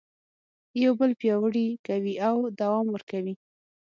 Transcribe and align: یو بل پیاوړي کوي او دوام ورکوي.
یو 0.83 0.93
بل 0.99 1.11
پیاوړي 1.21 1.67
کوي 1.87 2.15
او 2.29 2.37
دوام 2.59 2.85
ورکوي. 2.91 3.35